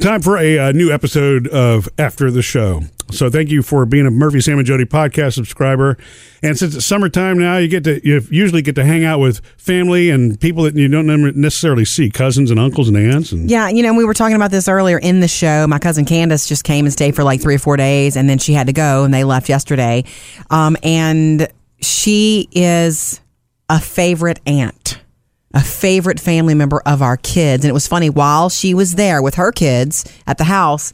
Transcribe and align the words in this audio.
Time 0.00 0.22
for 0.22 0.38
a, 0.38 0.58
uh 0.58 0.72
new 0.72 0.90
episode 0.90 1.46
of 1.48 1.86
After 1.98 2.30
the 2.30 2.40
Show. 2.40 2.82
So 3.10 3.28
thank 3.28 3.50
you 3.50 3.60
for 3.62 3.84
being 3.84 4.06
a 4.06 4.10
Murphy 4.10 4.40
Sam 4.40 4.58
and 4.58 4.66
Jodie 4.66 4.86
podcast 4.86 5.34
subscriber. 5.34 5.98
And 6.42 6.56
since 6.56 6.74
it's 6.74 6.86
summertime 6.86 7.38
now, 7.38 7.58
you 7.58 7.68
get 7.68 7.84
to 7.84 8.00
you 8.06 8.22
usually 8.30 8.62
get 8.62 8.76
to 8.76 8.84
hang 8.84 9.04
out 9.04 9.18
with 9.18 9.40
family 9.58 10.08
and 10.08 10.40
people 10.40 10.62
that 10.62 10.74
you 10.74 10.88
don't 10.88 11.06
necessarily 11.36 11.84
see, 11.84 12.08
cousins 12.08 12.50
and 12.50 12.58
uncles 12.58 12.88
and 12.88 12.96
aunts. 12.96 13.32
And 13.32 13.50
Yeah, 13.50 13.68
you 13.68 13.82
know, 13.82 13.92
we 13.92 14.04
were 14.04 14.14
talking 14.14 14.36
about 14.36 14.50
this 14.50 14.68
earlier 14.68 14.98
in 14.98 15.20
the 15.20 15.28
show. 15.28 15.66
My 15.66 15.78
cousin 15.78 16.06
Candace 16.06 16.48
just 16.48 16.64
came 16.64 16.86
and 16.86 16.92
stayed 16.92 17.14
for 17.14 17.24
like 17.24 17.42
three 17.42 17.56
or 17.56 17.58
four 17.58 17.76
days, 17.76 18.16
and 18.16 18.28
then 18.28 18.38
she 18.38 18.54
had 18.54 18.68
to 18.68 18.72
go, 18.72 19.04
and 19.04 19.12
they 19.12 19.24
left 19.24 19.48
yesterday. 19.48 20.04
Um, 20.48 20.76
and 20.82 21.46
she 21.82 22.48
is 22.52 23.20
a 23.68 23.80
favorite 23.80 24.40
aunt, 24.46 24.99
a 25.52 25.60
favorite 25.60 26.20
family 26.20 26.54
member 26.54 26.80
of 26.86 27.02
our 27.02 27.16
kids. 27.16 27.64
And 27.64 27.70
it 27.70 27.74
was 27.74 27.88
funny 27.88 28.10
while 28.10 28.48
she 28.48 28.74
was 28.74 28.94
there 28.94 29.22
with 29.22 29.34
her 29.34 29.52
kids 29.52 30.04
at 30.26 30.38
the 30.38 30.44
house. 30.44 30.92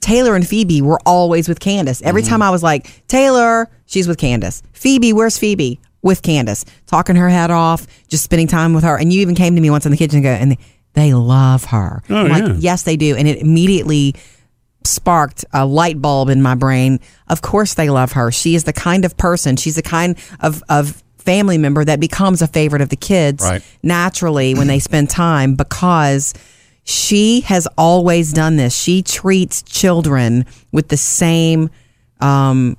Taylor 0.00 0.36
and 0.36 0.46
Phoebe 0.46 0.82
were 0.82 1.00
always 1.06 1.48
with 1.48 1.60
Candace. 1.60 2.02
Every 2.02 2.22
mm-hmm. 2.22 2.30
time 2.30 2.42
I 2.42 2.50
was 2.50 2.62
like, 2.62 3.06
Taylor, 3.08 3.68
she's 3.86 4.06
with 4.06 4.18
Candace. 4.18 4.62
Phoebe, 4.72 5.12
where's 5.12 5.38
Phoebe? 5.38 5.80
With 6.00 6.22
Candace, 6.22 6.64
talking 6.86 7.16
her 7.16 7.28
head 7.28 7.50
off, 7.50 7.86
just 8.06 8.22
spending 8.22 8.46
time 8.46 8.72
with 8.72 8.84
her. 8.84 8.96
And 8.96 9.12
you 9.12 9.20
even 9.20 9.34
came 9.34 9.56
to 9.56 9.60
me 9.60 9.68
once 9.68 9.84
in 9.84 9.90
the 9.90 9.98
kitchen 9.98 10.18
and 10.18 10.24
go, 10.24 10.30
and 10.30 10.56
they 10.92 11.12
love 11.12 11.64
her. 11.66 12.02
Oh, 12.08 12.16
I'm 12.16 12.28
like, 12.28 12.44
yeah. 12.44 12.54
yes, 12.58 12.84
they 12.84 12.96
do. 12.96 13.16
And 13.16 13.26
it 13.26 13.38
immediately 13.38 14.14
sparked 14.84 15.44
a 15.52 15.66
light 15.66 16.00
bulb 16.00 16.28
in 16.28 16.40
my 16.40 16.54
brain. 16.54 17.00
Of 17.26 17.42
course 17.42 17.74
they 17.74 17.90
love 17.90 18.12
her. 18.12 18.30
She 18.30 18.54
is 18.54 18.62
the 18.64 18.72
kind 18.72 19.04
of 19.04 19.16
person, 19.16 19.56
she's 19.56 19.74
the 19.74 19.82
kind 19.82 20.16
of, 20.40 20.62
of 20.68 21.02
family 21.28 21.58
member 21.58 21.84
that 21.84 22.00
becomes 22.00 22.40
a 22.42 22.46
favorite 22.46 22.80
of 22.82 22.88
the 22.88 22.96
kids 22.96 23.42
Right. 23.44 23.62
naturally 23.82 24.54
when 24.54 24.66
they 24.66 24.78
spend 24.78 25.10
time 25.10 25.54
because 25.54 26.32
she 26.84 27.40
has 27.42 27.68
always 27.76 28.32
done 28.32 28.56
this. 28.56 28.74
She 28.74 29.02
treats 29.02 29.60
children 29.62 30.46
with 30.72 30.88
the 30.88 30.96
same 30.96 31.68
um, 32.20 32.76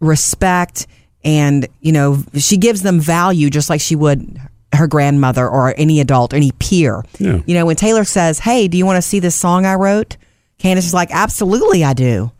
respect 0.00 0.86
and, 1.24 1.66
you 1.80 1.92
know, 1.92 2.22
she 2.34 2.56
gives 2.56 2.82
them 2.82 3.00
value 3.00 3.50
just 3.50 3.70
like 3.70 3.80
she 3.80 3.96
would 3.96 4.40
her 4.72 4.86
grandmother 4.86 5.48
or 5.48 5.72
any 5.76 6.00
adult, 6.00 6.34
any 6.34 6.50
peer. 6.58 7.04
Yeah. 7.18 7.40
You 7.46 7.54
know, 7.54 7.66
when 7.66 7.76
Taylor 7.76 8.04
says, 8.04 8.40
Hey, 8.40 8.68
do 8.68 8.76
you 8.76 8.84
want 8.84 8.96
to 8.96 9.02
see 9.02 9.20
this 9.20 9.34
song 9.34 9.64
I 9.64 9.74
wrote? 9.74 10.16
Candace 10.58 10.86
is 10.86 10.94
like, 10.94 11.10
Absolutely, 11.12 11.82
I 11.84 11.92
do. 11.94 12.30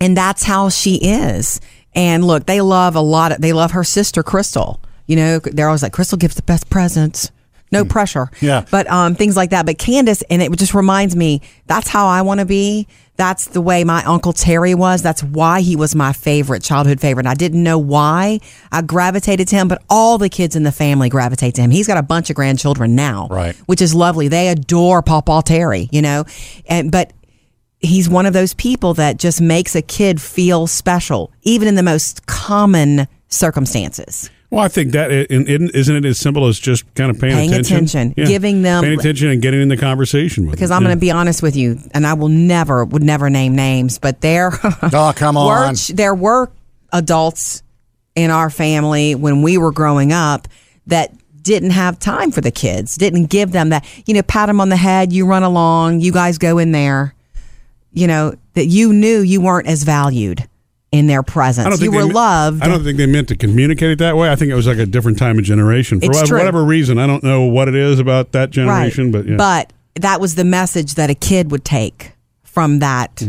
And 0.00 0.16
that's 0.16 0.42
how 0.44 0.68
she 0.68 0.96
is. 0.96 1.60
And 1.96 2.24
look, 2.24 2.46
they 2.46 2.60
love 2.60 2.94
a 2.94 3.00
lot 3.00 3.32
of, 3.32 3.40
they 3.40 3.52
love 3.52 3.72
her 3.72 3.82
sister, 3.82 4.22
Crystal. 4.22 4.80
You 5.06 5.16
know, 5.16 5.38
they're 5.40 5.66
always 5.68 5.82
like, 5.82 5.92
Crystal 5.92 6.18
gives 6.18 6.34
the 6.36 6.42
best 6.42 6.68
presents. 6.70 7.30
No 7.72 7.84
pressure. 7.84 8.30
Yeah. 8.40 8.64
But 8.70 8.86
um, 8.88 9.16
things 9.16 9.36
like 9.36 9.50
that. 9.50 9.66
But 9.66 9.76
Candace, 9.76 10.22
and 10.30 10.40
it 10.40 10.52
just 10.56 10.72
reminds 10.72 11.16
me, 11.16 11.42
that's 11.66 11.88
how 11.88 12.06
I 12.06 12.22
want 12.22 12.38
to 12.38 12.46
be. 12.46 12.86
That's 13.16 13.46
the 13.46 13.60
way 13.60 13.82
my 13.82 14.04
Uncle 14.04 14.32
Terry 14.32 14.74
was. 14.74 15.02
That's 15.02 15.22
why 15.22 15.62
he 15.62 15.74
was 15.74 15.94
my 15.94 16.12
favorite, 16.12 16.62
childhood 16.62 17.00
favorite. 17.00 17.26
I 17.26 17.34
didn't 17.34 17.62
know 17.62 17.76
why 17.78 18.38
I 18.70 18.82
gravitated 18.82 19.48
to 19.48 19.56
him, 19.56 19.66
but 19.68 19.82
all 19.90 20.16
the 20.16 20.28
kids 20.28 20.54
in 20.54 20.62
the 20.62 20.70
family 20.72 21.08
gravitate 21.08 21.54
to 21.56 21.62
him. 21.62 21.70
He's 21.70 21.86
got 21.88 21.96
a 21.96 22.02
bunch 22.02 22.30
of 22.30 22.36
grandchildren 22.36 22.94
now, 22.94 23.26
Right. 23.30 23.56
which 23.66 23.82
is 23.82 23.94
lovely. 23.94 24.28
They 24.28 24.48
adore 24.48 25.02
Papa 25.02 25.42
Terry, 25.44 25.88
you 25.90 26.02
know, 26.02 26.24
and 26.66 26.92
but 26.92 27.12
he's 27.80 28.08
one 28.08 28.26
of 28.26 28.32
those 28.32 28.54
people 28.54 28.94
that 28.94 29.18
just 29.18 29.40
makes 29.40 29.74
a 29.76 29.82
kid 29.82 30.20
feel 30.20 30.66
special, 30.66 31.30
even 31.42 31.68
in 31.68 31.74
the 31.74 31.82
most 31.82 32.26
common 32.26 33.06
circumstances. 33.28 34.30
well, 34.50 34.64
I 34.64 34.68
think 34.68 34.92
that 34.92 35.10
it, 35.10 35.26
it, 35.30 35.74
isn't 35.74 35.96
it 35.96 36.04
as 36.04 36.18
simple 36.18 36.46
as 36.46 36.58
just 36.58 36.92
kind 36.94 37.10
of 37.10 37.18
paying, 37.20 37.34
Paying 37.34 37.54
attention, 37.54 38.10
giving 38.12 38.62
them- 38.62 38.84
paying 38.84 38.98
attention 38.98 39.28
and 39.28 39.42
getting 39.42 39.60
in 39.60 39.68
the 39.68 39.76
conversation 39.76 40.46
with. 40.46 40.52
Because 40.54 40.70
them. 40.70 40.76
I'm 40.78 40.82
Yeah. 40.82 40.88
going 40.88 40.96
to 40.98 41.00
be 41.00 41.10
honest 41.10 41.42
with 41.42 41.56
you, 41.56 41.78
and 41.92 42.06
I 42.06 42.14
will 42.14 42.28
never, 42.28 42.84
would 42.84 43.02
never 43.02 43.28
name 43.30 43.54
names, 43.56 43.98
but 43.98 44.20
there, 44.20 44.52
Oh, 44.82 45.12
come 45.16 45.34
were, 45.34 45.40
on. 45.66 45.74
there 45.94 46.14
were 46.14 46.50
adults 46.92 47.62
in 48.14 48.30
our 48.30 48.48
family 48.50 49.14
when 49.14 49.42
we 49.42 49.58
were 49.58 49.72
growing 49.72 50.12
up 50.12 50.48
that 50.86 51.12
didn't 51.42 51.70
have 51.70 51.98
time 51.98 52.30
for 52.30 52.40
the 52.40 52.50
kids, 52.50 52.96
didn't 52.96 53.26
give 53.26 53.52
them 53.52 53.68
that, 53.70 53.84
you 54.06 54.14
know, 54.14 54.22
pat 54.22 54.46
them 54.48 54.60
on 54.60 54.68
the 54.68 54.76
head, 54.76 55.12
you 55.12 55.26
run 55.26 55.42
along, 55.42 56.00
you 56.00 56.12
guys 56.12 56.38
go 56.38 56.58
in 56.58 56.72
there, 56.72 57.14
you 57.96 58.06
know, 58.06 58.34
that 58.54 58.66
you 58.66 58.92
knew 58.92 59.20
you 59.20 59.40
weren't 59.40 59.66
as 59.66 59.82
valued 59.82 60.46
in 60.92 61.08
their 61.08 61.22
presence. 61.22 61.80
You 61.80 61.90
were 61.90 62.06
me- 62.06 62.12
loved. 62.12 62.62
I 62.62 62.68
don't 62.68 62.84
think 62.84 62.96
they 62.98 63.06
meant 63.06 63.28
to 63.28 63.36
communicate 63.36 63.90
it 63.90 63.98
that 63.98 64.16
way. 64.16 64.30
I 64.30 64.36
think 64.36 64.52
it 64.52 64.54
was 64.54 64.66
like 64.66 64.78
a 64.78 64.86
different 64.86 65.18
time 65.18 65.38
of 65.38 65.44
generation 65.44 65.98
for 66.00 66.06
It's 66.06 66.20
wha- 66.20 66.26
true. 66.26 66.38
whatever 66.38 66.64
reason. 66.64 66.98
I 66.98 67.06
don't 67.08 67.24
know 67.24 67.42
what 67.42 67.66
it 67.68 67.74
is 67.74 67.98
about 67.98 68.32
that 68.32 68.50
generation, 68.50 69.10
but 69.10 69.26
yeah. 69.26 69.36
But 69.36 69.72
that 69.96 70.20
was 70.20 70.36
the 70.36 70.44
message 70.44 70.94
that 70.94 71.10
a 71.10 71.14
kid 71.14 71.50
would 71.50 71.64
take 71.64 72.12
from 72.44 72.78
that 72.78 73.22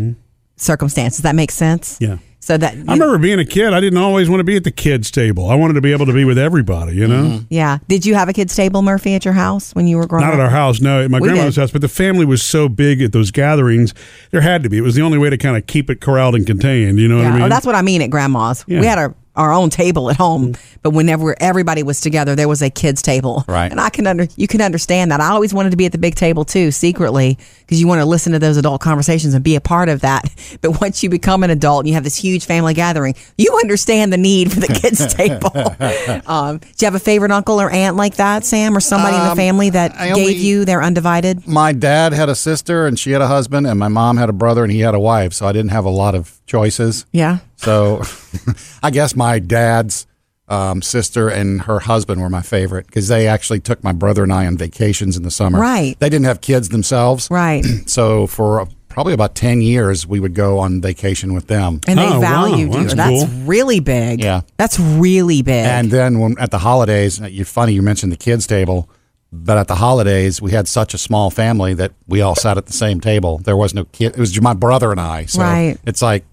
circumstance. 0.58 1.16
Does 1.18 1.24
that 1.24 1.36
make 1.36 1.52
sense? 1.52 1.96
Mm-hmm. 1.96 2.04
Yeah. 2.14 2.18
So 2.48 2.56
that 2.56 2.76
I 2.88 2.94
remember 2.94 3.18
being 3.18 3.40
a 3.40 3.46
kid. 3.46 3.74
I 3.74 3.82
didn't 3.82 4.00
always 4.00 4.30
want 4.30 4.40
to 4.40 4.46
be 4.46 4.56
at 4.56 4.64
the 4.64 4.72
kids' 4.72 5.12
table. 5.12 5.50
I 5.50 5.56
wanted 5.56 5.74
to 5.74 5.82
be 5.82 5.92
able 5.92 6.06
to 6.06 6.14
be 6.14 6.24
with 6.24 6.38
everybody. 6.38 6.96
You 6.96 7.06
know, 7.06 7.24
mm-hmm. 7.24 7.46
yeah. 7.50 7.80
Did 7.90 8.06
you 8.06 8.16
have 8.16 8.30
a 8.30 8.34
kids 8.34 8.56
table, 8.56 8.82
Murphy, 8.82 9.16
at 9.16 9.26
your 9.26 9.34
house 9.34 9.76
when 9.76 9.86
you 9.86 9.98
were 9.98 10.08
growing 10.08 10.24
not 10.24 10.34
up? 10.34 10.40
at 10.40 10.46
our 10.46 10.50
house. 10.50 10.80
No, 10.80 11.04
at 11.04 11.12
my 11.12 11.20
We 11.20 11.28
grandmother's 11.28 11.56
did. 11.56 11.62
house. 11.62 11.72
But 11.72 11.82
the 11.82 11.90
family 11.90 12.24
was 12.24 12.42
so 12.42 12.70
big 12.70 13.02
at 13.02 13.12
those 13.12 13.32
gatherings. 13.32 13.94
There 14.32 14.40
had 14.40 14.64
to 14.64 14.70
be. 14.70 14.78
It 14.78 14.82
was 14.82 14.96
the 14.96 15.02
only 15.02 15.18
way 15.18 15.30
to 15.30 15.38
kind 15.38 15.58
of 15.58 15.68
keep 15.68 15.90
it 15.90 16.00
corralled 16.00 16.36
and 16.36 16.48
contained. 16.48 17.00
You 17.00 17.10
know 17.10 17.18
what 17.18 17.26
I 17.26 17.32
mean? 17.34 17.42
Oh, 17.42 17.50
that's 17.50 17.66
what 17.66 17.76
I 17.76 17.82
mean 17.82 18.02
at 18.02 18.12
grandma's. 18.12 18.64
Yeah. 18.66 18.80
We 18.80 18.86
had 18.86 18.98
our, 18.98 19.14
our 19.38 19.54
own 19.54 19.70
table 19.70 20.10
at 20.10 20.18
home, 20.18 20.56
but 20.82 20.90
whenever 20.92 21.36
everybody 21.42 21.84
was 21.84 22.02
together, 22.02 22.36
there 22.36 22.48
was 22.50 22.62
a 22.62 22.70
kids 22.70 23.02
table. 23.02 23.46
Right. 23.48 23.72
And 23.72 23.80
I 23.80 23.90
can 23.90 24.06
under 24.08 24.28
you 24.36 24.48
can 24.48 24.62
understand 24.62 25.12
that. 25.12 25.22
I 25.22 25.30
always 25.30 25.54
wanted 25.54 25.70
to 25.72 25.78
be 25.78 25.86
at 25.86 25.92
the 25.94 25.98
big 25.98 26.16
table 26.16 26.44
too, 26.44 26.72
secretly, 26.72 27.38
because 27.60 27.80
you 27.80 27.88
want 27.88 28.00
to 28.02 28.06
listen 28.06 28.34
to 28.34 28.40
those 28.40 28.58
adult 28.58 28.82
conversations 28.82 29.34
and 29.34 29.44
be 29.44 29.56
a 29.56 29.62
part 29.62 29.88
of 29.90 30.02
that. 30.02 30.30
But 30.62 30.82
once 30.82 31.04
you 31.04 31.10
become 31.10 31.44
an 31.44 31.50
adult 31.52 31.82
and 31.82 31.88
you 31.90 31.94
have 31.94 32.04
this 32.04 32.16
huge 32.16 32.46
family 32.46 32.74
gathering, 32.74 33.14
you 33.38 33.54
understand 33.62 34.12
the 34.12 34.18
need 34.18 34.52
for 34.52 34.60
the 34.60 34.68
kids 34.68 35.14
table. 35.14 35.52
um, 36.26 36.58
do 36.58 36.68
you 36.80 36.86
have 36.86 36.96
a 36.96 37.00
favorite 37.00 37.32
uncle 37.32 37.62
or 37.62 37.70
aunt 37.70 37.96
like 37.96 38.16
that, 38.16 38.44
Sam, 38.44 38.76
or 38.76 38.80
somebody 38.80 39.16
in 39.16 39.24
the 39.24 39.32
Um, 39.32 39.38
family 39.38 39.70
that 39.70 39.94
I 39.96 40.08
gave 40.08 40.18
only- 40.18 40.34
you 40.36 40.66
their 40.66 40.82
undivided? 40.82 41.48
My 41.48 41.74
dad 41.74 42.14
had 42.14 42.28
a 42.30 42.36
sister 42.36 42.88
and 42.88 42.98
she 42.98 43.12
had 43.12 43.22
a 43.22 43.28
husband, 43.28 43.68
and 43.68 43.78
my 43.78 43.88
mom 43.88 44.18
had 44.18 44.30
a 44.30 44.34
brother 44.34 44.64
and 44.64 44.72
he 44.72 44.80
had 44.80 44.96
a 44.96 45.00
wife. 45.00 45.34
So 45.34 45.46
I 45.46 45.52
didn't 45.52 45.72
have 45.72 45.86
a 45.86 45.90
lot 45.92 46.16
of 46.16 46.40
choices. 46.48 47.06
Yeah. 47.12 47.40
So 47.58 48.02
I 48.84 48.90
guess 48.92 49.16
my 49.16 49.40
dad's 49.40 50.08
um, 50.48 50.82
sister 50.82 51.28
and 51.28 51.62
her 51.64 51.80
husband 51.80 52.22
were 52.22 52.30
my 52.30 52.42
favorite 52.42 52.86
because 52.88 53.10
they 53.10 53.28
actually 53.28 53.60
took 53.60 53.84
my 53.84 53.92
brother 53.92 54.24
and 54.24 54.32
I 54.32 54.48
on 54.48 54.58
vacations 54.58 55.18
in 55.18 55.24
the 55.24 55.32
summer. 55.32 55.60
Right. 55.60 56.00
They 56.00 56.08
didn't 56.10 56.26
have 56.26 56.40
kids 56.42 56.70
themselves. 56.70 57.28
Right. 57.30 57.66
So 57.88 58.28
for 58.28 58.62
uh, 58.62 58.66
probably 58.90 59.14
about 59.14 59.36
10 59.36 59.62
years, 59.62 60.08
we 60.08 60.20
would 60.20 60.34
go 60.36 60.60
on 60.60 60.82
vacation 60.82 61.34
with 61.34 61.48
them. 61.48 61.82
And 61.88 62.00
they 62.00 62.06
Oh, 62.08 62.14
wow. 62.20 62.20
valued 62.20 62.74
you. 62.74 62.80
That's 62.82 62.94
That's 62.94 63.26
cool. 63.26 63.44
really 63.46 63.80
big. 63.82 64.24
Yeah. 64.24 64.42
That's 64.58 64.80
really 64.80 65.42
big. 65.42 65.66
And 65.66 65.92
then 65.92 66.20
when 66.20 66.38
at 66.40 66.52
the 66.52 66.60
holidays, 66.60 67.20
you're 67.20 67.46
funny 67.46 67.74
you 67.74 67.82
mentioned 67.82 68.12
the 68.12 68.18
kids 68.18 68.48
table, 68.48 68.90
but 69.34 69.58
at 69.58 69.68
the 69.68 69.76
holidays 69.76 70.42
we 70.42 70.52
had 70.52 70.68
such 70.68 70.94
a 70.94 70.98
small 70.98 71.30
family 71.30 71.74
that 71.74 71.92
we 72.08 72.22
all 72.22 72.36
sat 72.36 72.58
at 72.58 72.66
the 72.68 72.74
same 72.74 73.02
table. 73.02 73.38
There 73.40 73.58
was 73.58 73.74
no 73.74 73.84
kid. 73.86 74.14
It 74.14 74.20
was 74.20 74.40
my 74.42 74.54
brother 74.54 74.92
and 74.92 75.02
I. 75.02 75.26
So 75.26 75.42
Right. 75.42 75.78
it's 75.86 76.02
like 76.02 76.24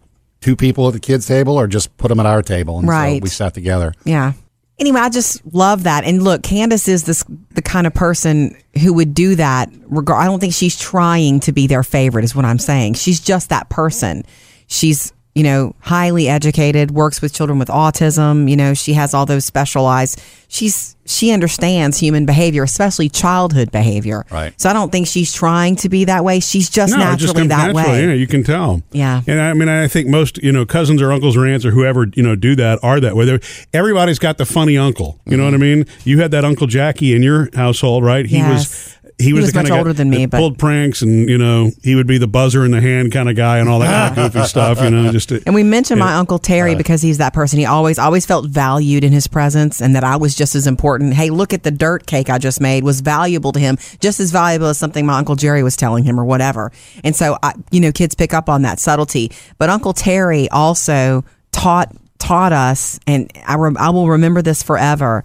two 0.45 0.55
people 0.57 0.87
at 0.87 0.93
the 0.93 1.01
kids 1.01 1.27
table, 1.27 1.59
or 1.59 1.67
just 1.67 1.97
put 1.97 2.09
them 2.09 2.21
at 2.21 2.27
our 2.27 2.43
table, 2.43 2.79
and 2.79 2.87
so 2.87 2.91
Right. 2.93 3.23
we 3.23 3.31
sat 3.31 3.55
together. 3.55 3.95
Yeah. 4.05 4.33
Anyway, 4.79 5.01
I 5.01 5.09
just 5.09 5.41
love 5.55 5.85
that. 5.85 6.05
And 6.05 6.23
look, 6.23 6.43
Candace 6.43 6.87
is 6.87 7.05
this 7.05 7.25
the 7.53 7.63
kind 7.63 7.87
of 7.87 7.95
person 7.95 8.55
who 8.83 8.93
would 8.93 9.15
do 9.15 9.37
that. 9.37 9.71
Regard, 9.87 10.21
I 10.21 10.27
don't 10.27 10.41
think 10.41 10.53
she's 10.53 10.79
trying 10.79 11.41
to 11.41 11.53
be 11.53 11.67
their 11.67 11.83
favorite, 11.83 12.25
is 12.25 12.35
what 12.37 12.45
I'm 12.45 12.59
saying. 12.59 12.95
She's 12.95 13.21
just 13.21 13.49
that 13.49 13.71
person. 13.71 14.25
She's 14.67 15.13
you 15.35 15.43
know 15.43 15.75
highly 15.81 16.29
educated, 16.29 16.91
works 16.91 17.21
with 17.21 17.33
children 17.33 17.59
with 17.59 17.69
autism. 17.69 18.49
You 18.49 18.57
know, 18.57 18.75
she 18.75 18.95
has 18.95 19.15
all 19.15 19.27
those 19.27 19.45
specialized. 19.45 20.21
She's 20.49 20.95
she 21.07 21.33
understands 21.33 21.99
human 21.99 22.25
behavior, 22.25 22.63
especially 22.63 23.09
childhood 23.09 23.71
behavior. 23.71 24.25
Right. 24.31 24.59
So 24.61 24.71
I 24.71 24.73
don't 24.73 24.91
think 24.91 25.07
she's 25.07 25.33
trying 25.33 25.77
to 25.77 25.89
be 25.89 26.05
that 26.05 26.25
way. 26.25 26.41
She's 26.41 26.71
just 26.71 26.93
no, 26.93 26.99
naturally 26.99 27.35
just 27.35 27.49
that 27.49 27.75
naturally. 27.75 27.83
way. 27.83 28.07
Yeah, 28.07 28.13
you 28.15 28.27
can 28.27 28.43
tell. 28.43 28.83
Yeah. 28.93 29.21
and 29.27 29.41
I 29.41 29.53
mean, 29.55 29.69
I 29.69 29.89
think 29.89 30.09
most 30.09 30.39
you 30.43 30.53
know 30.53 30.65
cousins 30.65 31.03
or 31.03 31.13
uncles 31.13 31.37
or 31.37 31.47
aunts 31.47 31.65
or 31.67 31.73
whoever 31.73 32.07
you 32.15 32.23
know 32.23 32.37
do 32.37 32.55
that 32.57 32.79
are 32.83 33.01
that 33.01 33.17
way. 33.17 33.25
They're, 33.25 33.41
everybody's 33.73 34.19
got 34.19 34.39
the 34.39 34.47
funny 34.47 34.79
uncle. 34.79 35.21
You 35.27 35.37
know 35.37 35.45
mm-hmm. 35.45 35.53
what 35.53 35.67
I 35.67 35.75
mean? 35.75 35.87
You 36.05 36.21
had 36.21 36.31
that 36.31 36.45
Uncle 36.45 36.67
Jackie 36.67 37.15
in 37.15 37.23
your 37.23 37.51
household, 37.55 38.05
right? 38.05 38.27
He 38.27 38.37
Yes. 38.37 38.51
was. 38.51 38.94
He 39.19 39.33
was, 39.33 39.43
was 39.43 39.53
the 39.53 39.59
kind 39.59 39.65
much 39.69 39.71
guy 39.73 39.79
older 39.79 39.93
than 39.93 40.11
me, 40.11 40.27
but- 40.27 40.39
pulled 40.39 40.59
pranks, 40.59 41.01
and 41.03 41.29
you 41.29 41.39
know 41.39 41.71
he 41.83 41.95
would 41.95 42.07
be 42.07 42.19
the 42.19 42.27
buzzer 42.27 42.65
in 42.65 42.73
the 42.73 42.81
hand 42.81 43.13
kind 43.13 43.29
of 43.31 43.37
guy, 43.37 43.59
and 43.59 43.69
all 43.69 43.79
that 43.79 44.15
kind 44.15 44.27
of 44.27 44.33
goofy 44.35 44.47
stuff. 44.47 44.81
You 44.83 44.91
know, 44.91 45.13
just 45.13 45.29
to, 45.29 45.41
And 45.47 45.55
we 45.55 45.63
mentioned 45.63 46.01
my 46.01 46.15
uncle 46.15 46.39
Terry 46.39 46.75
because 46.75 47.01
he's 47.01 47.19
that 47.19 47.33
person. 47.33 47.59
He 47.59 47.65
always 47.65 47.99
always 47.99 48.27
felt 48.27 48.47
valued 48.49 49.05
in 49.05 49.13
his 49.13 49.27
presence 49.29 49.81
and 49.81 49.95
that 49.95 50.03
I 50.05 50.17
was 50.17 50.35
just 50.35 50.55
as 50.55 50.67
important. 50.67 51.15
Hey, 51.15 51.31
look 51.31 51.53
at 51.53 51.63
the 51.63 51.71
dirt 51.71 52.07
cake 52.07 52.29
I 52.29 52.39
just 52.39 52.61
made 52.61 52.83
was 52.83 53.01
valuable 53.03 53.53
to 53.53 53.61
him, 53.61 53.77
just 54.01 54.19
as 54.19 54.33
valuable 54.33 54.67
as 54.67 54.79
something 54.79 55.07
my 55.07 55.19
uncle 55.19 55.37
Jerry 55.37 55.63
was 55.63 55.77
telling 55.77 56.03
him 56.05 56.19
or 56.19 56.25
whatever. 56.25 56.73
And 57.05 57.15
so 57.15 57.39
I, 57.43 57.55
you 57.71 57.81
know, 57.81 57.93
kids 57.93 58.15
pick 58.15 58.35
up 58.35 58.49
on 58.49 58.63
that 58.63 58.81
subtlety. 58.81 59.31
But 59.59 59.71
Uncle 59.71 59.93
Terry 59.93 60.51
also 60.51 61.25
taught 61.53 61.95
taught 62.19 62.53
us 62.53 62.99
and 63.07 63.31
I 63.47 63.55
rem- 63.57 63.77
I 63.77 63.91
will 63.91 64.09
remember 64.09 64.43
this 64.43 64.63
forever. 64.63 65.23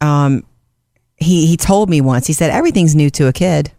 Um 0.00 0.44
he 1.16 1.46
he 1.46 1.56
told 1.56 1.90
me 1.90 2.00
once. 2.00 2.26
He 2.26 2.32
said 2.32 2.50
everything's 2.50 2.94
new 2.94 3.10
to 3.10 3.26
a 3.26 3.32
kid. 3.32 3.72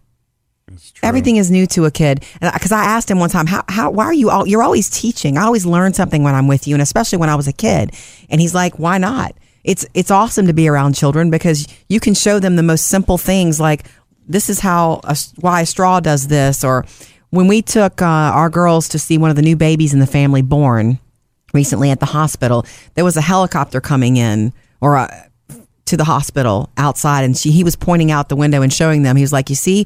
Everything 1.02 1.38
is 1.38 1.50
new 1.50 1.66
to 1.68 1.86
a 1.86 1.92
kid. 1.92 2.26
Because 2.42 2.72
I 2.72 2.84
asked 2.84 3.10
him 3.10 3.20
one 3.20 3.30
time, 3.30 3.48
how, 3.48 3.64
how, 3.68 3.90
why 3.90 4.06
are 4.06 4.14
you 4.14 4.30
all, 4.30 4.48
you're 4.48 4.64
always 4.64 4.90
teaching. 4.90 5.38
I 5.38 5.44
always 5.44 5.66
learn 5.66 5.94
something 5.94 6.24
when 6.24 6.36
I'm 6.36 6.48
with 6.48 6.68
you, 6.68 6.76
and 6.76 6.82
especially 6.82 7.20
when 7.20 7.30
I 7.30 7.36
was 7.36 7.48
a 7.48 7.54
kid. 7.54 7.94
And 8.30 8.42
he's 8.42 8.54
like, 8.54 8.78
why 8.78 8.98
not? 8.98 9.34
It's, 9.64 9.86
it's 9.94 10.12
awesome 10.12 10.48
to 10.48 10.54
be 10.54 10.68
around 10.68 10.94
children 10.94 11.30
because 11.30 11.68
you 11.88 12.00
can 12.00 12.14
show 12.14 12.40
them 12.40 12.56
the 12.56 12.64
most 12.64 12.88
simple 12.88 13.18
things 13.18 13.60
like, 13.60 13.86
this 14.28 14.50
is 14.50 14.60
how, 14.60 15.00
a, 15.04 15.16
why 15.40 15.62
a 15.62 15.66
straw 15.66 16.00
does 16.00 16.28
this. 16.28 16.64
Or 16.64 16.86
when 17.30 17.48
we 17.48 17.62
took 17.62 18.02
uh, 18.02 18.06
our 18.06 18.50
girls 18.50 18.90
to 18.90 19.00
see 19.00 19.18
one 19.18 19.30
of 19.30 19.36
the 19.36 19.42
new 19.42 19.56
babies 19.56 19.94
in 19.94 20.00
the 20.00 20.08
family 20.08 20.42
born 20.42 21.00
recently 21.54 21.92
at 21.92 22.00
the 22.00 22.08
hospital, 22.08 22.66
there 22.96 23.06
was 23.06 23.18
a 23.18 23.22
helicopter 23.22 23.80
coming 23.80 24.18
in 24.18 24.52
or 24.82 24.96
a, 24.96 25.27
to 25.88 25.98
the 25.98 26.04
hospital 26.04 26.70
outside 26.78 27.24
and 27.24 27.36
she, 27.38 27.52
he 27.52 27.64
was 27.64 27.76
pointing 27.76 28.12
out 28.12 28.30
the 28.30 28.36
window 28.36 28.62
and 28.62 28.72
showing 28.72 29.04
them. 29.04 29.16
He 29.16 29.24
was 29.24 29.34
like, 29.34 29.50
you 29.50 29.56
see, 29.56 29.86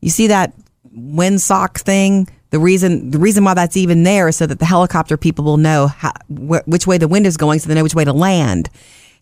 you 0.00 0.10
see 0.10 0.26
that 0.28 0.52
windsock 0.96 1.78
thing? 1.78 2.28
The 2.50 2.58
reason 2.58 3.10
the 3.10 3.18
reason 3.18 3.44
why 3.44 3.54
that's 3.54 3.76
even 3.76 4.02
there 4.02 4.28
is 4.28 4.36
so 4.36 4.46
that 4.46 4.58
the 4.58 4.66
helicopter 4.66 5.16
people 5.16 5.44
will 5.44 5.56
know 5.56 5.86
how, 5.86 6.12
wh- 6.28 6.66
which 6.66 6.86
way 6.86 6.98
the 6.98 7.08
wind 7.08 7.26
is 7.26 7.36
going, 7.36 7.58
so 7.58 7.68
they 7.68 7.74
know 7.74 7.82
which 7.82 7.94
way 7.94 8.04
to 8.04 8.12
land. 8.12 8.68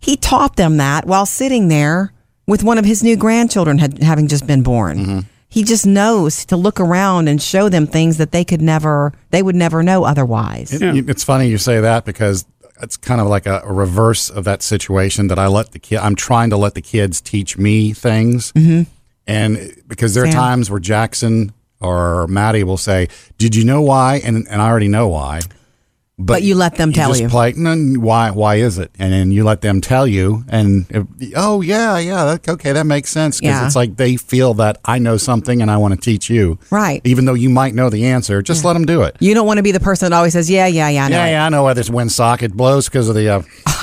He 0.01 0.17
taught 0.17 0.57
them 0.57 0.79
that 0.79 1.07
while 1.07 1.27
sitting 1.27 1.69
there 1.69 2.13
with 2.47 2.65
one 2.65 2.79
of 2.79 2.85
his 2.85 3.03
new 3.05 3.17
grandchildren 3.17 3.79
had, 3.79 4.03
having 4.03 4.27
just 4.27 4.47
been 4.47 4.63
born. 4.63 4.99
Mm-hmm. 4.99 5.19
He 5.49 5.63
just 5.65 5.85
knows 5.87 6.45
to 6.47 6.57
look 6.57 6.79
around 6.81 7.29
and 7.29 7.41
show 7.43 7.69
them 7.69 7.87
things 7.87 8.17
that 8.19 8.31
they 8.33 8.45
could 8.45 8.63
never, 8.63 9.13
they 9.31 9.43
would 9.43 9.57
never 9.57 9.83
know 9.83 10.05
otherwise. 10.05 10.73
It- 10.73 11.09
It's 11.09 11.25
funny 11.25 11.49
you 11.49 11.59
say 11.59 11.81
that 11.81 12.05
because 12.05 12.45
it's 12.83 12.97
kind 12.97 13.21
of 13.21 13.27
like 13.27 13.47
a, 13.47 13.63
a 13.65 13.73
reverse 13.73 14.31
of 14.31 14.45
that 14.45 14.63
situation 14.63 15.29
that 15.29 15.39
I 15.39 15.47
let 15.47 15.73
the 15.73 15.79
kid. 15.79 15.99
I'm 15.99 16.15
trying 16.15 16.51
to 16.51 16.57
let 16.57 16.75
the 16.75 16.83
kids 16.83 17.21
teach 17.21 17.57
me 17.59 17.93
things, 17.93 18.53
mm-hmm. 18.53 18.91
and 19.27 19.83
because 19.87 20.15
there 20.15 20.25
are 20.25 20.31
Sam. 20.31 20.41
times 20.41 20.71
where 20.71 20.81
Jackson 20.81 21.53
or 21.81 22.27
Maddie 22.29 22.65
will 22.65 22.77
say, 22.77 23.09
"Did 23.39 23.55
you 23.55 23.65
know 23.65 23.83
why?" 23.83 24.21
and 24.25 24.47
and 24.49 24.63
I 24.63 24.69
already 24.69 24.89
know 24.89 25.09
why. 25.09 25.41
But 26.23 26.43
you 26.43 26.55
let 26.55 26.77
them 26.77 26.93
tell 26.93 27.09
just 27.09 27.23
you. 27.23 27.29
Play, 27.29 27.55
"No, 27.57 27.75
why? 27.99 28.31
Why 28.31 28.57
is 28.57 28.79
it? 28.79 28.91
And 28.99 29.13
then 29.13 29.31
you 29.33 29.43
let 29.43 29.63
them 29.63 29.81
tell 29.81 30.07
you, 30.07 30.45
and 30.49 30.85
if- 30.91 31.07
oh 31.35 31.61
yeah, 31.63 31.99
yeah, 31.99 32.25
that, 32.27 32.49
okay, 32.49 32.73
that 32.73 32.85
makes 32.87 33.11
sense 33.11 33.41
because 33.41 33.55
Yeah. 33.61 33.67
it's 33.67 33.75
like 33.77 33.97
they 33.97 34.17
feel 34.17 34.55
that 34.55 34.79
I 34.85 34.99
know 34.99 35.17
something 35.17 35.63
and 35.63 35.71
I 35.71 35.79
want 35.79 35.95
to 35.95 36.01
teach 36.01 36.29
you, 36.29 36.59
Right. 36.71 37.01
Even 37.05 37.25
though 37.25 37.35
you 37.35 37.49
might 37.49 37.75
know 37.75 37.89
the 37.91 38.07
answer, 38.07 38.43
just 38.43 38.65
let 38.65 38.75
them 38.75 38.85
do 38.85 39.03
it. 39.03 39.17
You 39.21 39.33
don't 39.35 39.47
want 39.47 39.57
to 39.57 39.63
be 39.63 39.73
the 39.73 39.81
person 39.81 40.11
that 40.11 40.17
always 40.17 40.35
says, 40.35 40.51
yeah, 40.51 40.67
yeah, 40.67 40.89
yeah, 40.91 41.07
I 41.07 41.09
know 41.09 41.17
Yeah, 41.17 41.27
it." 41.27 41.31
yeah, 41.33 41.47
I 41.47 41.49
know 41.49 41.63
why 41.63 41.73
this 41.75 41.89
wind 41.91 42.13
socket 42.13 42.53
blows 42.55 42.87
because 42.89 43.09
of 43.09 43.15
the. 43.15 43.29
Uh, 43.29 43.43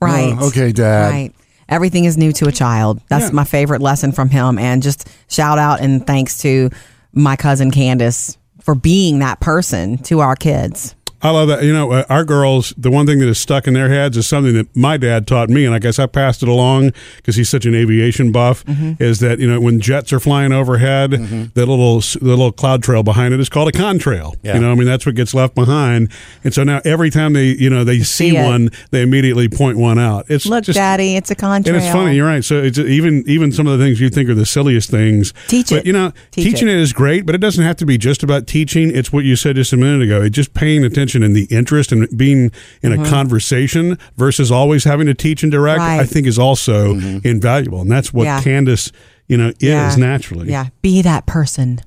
Right. 0.00 0.34
Oh, 0.38 0.48
okay, 0.48 0.72
Dad. 0.72 1.10
Right. 1.10 1.32
Everything 1.68 2.04
is 2.06 2.18
new 2.18 2.32
to 2.32 2.48
a 2.48 2.52
child. 2.52 3.00
That's 3.08 3.26
Yeah. 3.26 3.30
my 3.30 3.44
favorite 3.44 3.80
lesson 3.80 4.10
from 4.12 4.30
him. 4.30 4.58
And 4.58 4.82
just 4.82 5.08
shout 5.28 5.58
out 5.58 5.80
and 5.80 6.04
thanks 6.06 6.38
to 6.38 6.70
my 7.14 7.36
cousin 7.36 7.70
Candace 7.70 8.36
for 8.60 8.74
being 8.74 9.20
that 9.20 9.38
person 9.40 9.98
to 9.98 10.20
our 10.20 10.34
kids. 10.36 10.94
I 11.22 11.30
love 11.30 11.48
that. 11.48 11.62
You 11.62 11.72
know, 11.72 11.92
uh, 11.92 12.04
our 12.08 12.24
girls, 12.24 12.74
the 12.76 12.90
one 12.90 13.06
thing 13.06 13.20
that 13.20 13.28
is 13.28 13.38
stuck 13.38 13.66
in 13.66 13.74
their 13.74 13.88
heads 13.88 14.16
is 14.16 14.26
something 14.26 14.54
that 14.54 14.74
my 14.74 14.96
dad 14.96 15.26
taught 15.26 15.48
me, 15.48 15.64
and 15.64 15.74
I 15.74 15.78
guess 15.78 15.98
I 15.98 16.06
passed 16.06 16.42
it 16.42 16.48
along 16.48 16.92
because 17.16 17.36
he's 17.36 17.48
such 17.48 17.64
an 17.64 17.74
aviation 17.74 18.32
buff. 18.32 18.64
Mm-hmm. 18.64 19.02
Is 19.02 19.20
that 19.20 19.38
you 19.38 19.48
know 19.48 19.60
when 19.60 19.80
jets 19.80 20.12
are 20.12 20.18
flying 20.20 20.52
overhead, 20.52 21.12
the 21.12 21.66
little 21.66 22.00
the 22.00 22.18
little 22.22 22.50
cloud 22.50 22.82
trail 22.82 23.02
behind 23.02 23.34
it 23.34 23.40
is 23.40 23.48
called 23.48 23.68
a 23.68 23.72
contrail. 23.72 24.34
Yeah. 24.42 24.54
You 24.54 24.60
know, 24.60 24.72
I 24.72 24.74
mean 24.74 24.86
that's 24.86 25.06
what 25.06 25.14
gets 25.14 25.32
left 25.32 25.54
behind. 25.54 26.10
And 26.42 26.52
so 26.52 26.64
now 26.64 26.80
every 26.84 27.10
time 27.10 27.34
they 27.34 27.46
you 27.46 27.70
know 27.70 27.84
they 27.84 27.98
see, 27.98 28.30
see 28.30 28.32
one, 28.32 28.70
they 28.90 29.02
immediately 29.02 29.48
point 29.48 29.78
one 29.78 29.98
out. 29.98 30.26
It's 30.28 30.46
Look, 30.46 30.64
just, 30.64 30.76
Daddy, 30.76 31.14
it's 31.16 31.30
a 31.30 31.36
contrail. 31.36 31.68
and 31.68 31.76
it's 31.76 31.92
funny, 31.92 32.16
you're 32.16 32.26
right. 32.26 32.44
So 32.44 32.60
it's 32.60 32.78
even 32.78 33.22
even 33.28 33.52
some 33.52 33.66
of 33.68 33.78
the 33.78 33.84
things 33.84 34.00
you 34.00 34.10
think 34.10 34.28
are 34.28 34.34
the 34.34 34.46
silliest 34.46 34.90
things. 34.90 35.32
Teach 35.46 35.70
but 35.70 35.80
it. 35.80 35.86
you 35.86 35.92
know, 35.92 36.12
Teach 36.32 36.46
teaching 36.46 36.68
it. 36.68 36.74
it 36.74 36.80
is 36.80 36.92
great, 36.92 37.26
but 37.26 37.34
it 37.34 37.38
doesn't 37.38 37.62
have 37.62 37.76
to 37.76 37.86
be 37.86 37.96
just 37.96 38.22
about 38.24 38.46
teaching. 38.48 38.90
It's 38.94 39.12
what 39.12 39.24
you 39.24 39.36
said 39.36 39.54
just 39.56 39.72
a 39.72 39.76
minute 39.76 40.02
ago. 40.02 40.22
It's 40.22 40.34
just 40.34 40.52
paying 40.54 40.84
attention 40.84 41.11
and 41.20 41.34
the 41.34 41.44
interest 41.50 41.90
and 41.90 42.08
being 42.16 42.52
in 42.80 42.92
a 42.92 43.08
conversation 43.08 43.98
versus 44.16 44.52
always 44.52 44.84
having 44.84 45.06
to 45.08 45.14
teach 45.14 45.42
and 45.42 45.50
direct. 45.50 45.80
Mm-hmm. 45.80 45.98
Right. 45.98 46.00
I 46.00 46.06
think 46.06 46.26
is 46.28 46.38
also 46.38 46.94
invaluable, 47.24 47.80
and 47.80 47.90
that's 47.90 48.12
what 48.12 48.24
Yeah. 48.24 48.40
Candace, 48.40 48.92
you 49.26 49.36
know, 49.36 49.48
is 49.48 49.54
Yeah. 49.60 49.94
naturally. 49.98 50.48
Yeah. 50.50 50.66
Be 50.80 51.02
that 51.02 51.26
person. 51.26 51.80